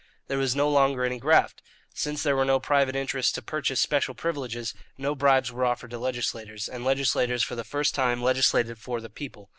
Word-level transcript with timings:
There 0.29 0.39
was 0.39 0.55
no 0.55 0.67
longer 0.67 1.03
any 1.05 1.19
graft. 1.19 1.61
Since 1.93 2.23
there 2.23 2.35
were 2.35 2.43
no 2.43 2.59
private 2.59 2.95
interests 2.95 3.31
to 3.33 3.41
purchase 3.43 3.79
special 3.79 4.15
privileges, 4.15 4.73
no 4.97 5.13
bribes 5.13 5.51
were 5.51 5.63
offered 5.63 5.91
to 5.91 5.99
legislators, 5.99 6.67
and 6.67 6.83
legislators 6.83 7.43
for 7.43 7.53
the 7.55 7.63
first 7.63 7.93
time 7.93 8.19
legislated 8.19 8.79
for 8.79 8.99
the 8.99 9.11
people. 9.11 9.47